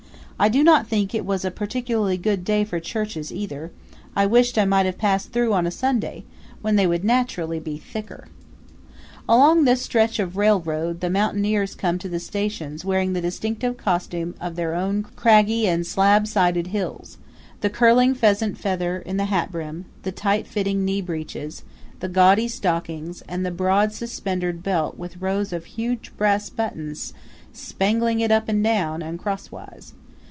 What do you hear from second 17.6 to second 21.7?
curling pheasant feather in the hatbrim; the tight fitting knee breeches;